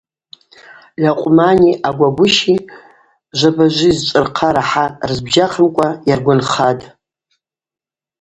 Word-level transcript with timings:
Льакъвмани 1.01 1.71
агвагвыщи 1.87 2.55
жваба-жвиз 3.37 3.97
чӏвырхъа 4.07 4.49
рахӏа 4.55 4.85
рызбжьахымкӏва 5.07 5.87
йаргванхатӏ. 6.07 6.85